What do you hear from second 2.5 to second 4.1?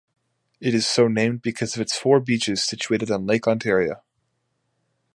situated on Lake Ontario.